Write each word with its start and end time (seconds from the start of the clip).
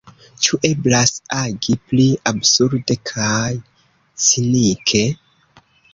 Ĉu 0.45 0.57
eblas 0.69 1.11
agi 1.41 1.75
pli 1.91 2.05
absurde 2.31 2.97
kaj 3.11 3.45
cinike? 4.29 5.05